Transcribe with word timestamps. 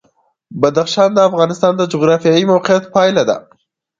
بدخشان 0.61 1.09
د 1.13 1.19
افغانستان 1.29 1.73
د 1.77 1.81
جغرافیایي 1.91 2.45
موقیعت 2.51 2.83
پایله 2.95 3.23
ده. 3.29 3.37